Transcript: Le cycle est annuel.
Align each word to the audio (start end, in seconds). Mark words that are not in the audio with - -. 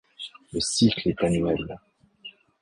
Le 0.51 0.59
cycle 0.59 1.09
est 1.09 1.23
annuel. 1.23 1.77